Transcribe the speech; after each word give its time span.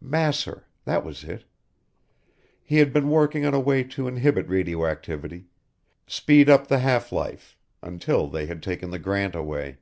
Masser 0.00 0.64
that 0.86 1.04
was 1.04 1.24
it. 1.24 1.44
He 2.62 2.78
had 2.78 2.90
been 2.90 3.10
working 3.10 3.44
on 3.44 3.52
a 3.52 3.60
way 3.60 3.84
to 3.84 4.08
inhibit 4.08 4.48
radioactivity 4.48 5.44
speed 6.06 6.48
up 6.48 6.68
the 6.68 6.78
half 6.78 7.12
life 7.12 7.58
until 7.82 8.26
they 8.26 8.46
had 8.46 8.62
taken 8.62 8.88
the 8.88 8.98
grant 8.98 9.34
away. 9.34 9.76